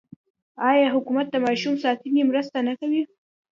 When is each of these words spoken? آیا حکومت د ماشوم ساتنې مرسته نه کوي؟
آیا 0.69 0.87
حکومت 0.95 1.27
د 1.31 1.35
ماشوم 1.45 1.73
ساتنې 1.83 2.21
مرسته 2.29 2.57
نه 2.67 2.73
کوي؟ 2.79 3.01